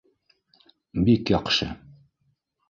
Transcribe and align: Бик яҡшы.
Бик 1.09 1.33
яҡшы. 1.35 1.69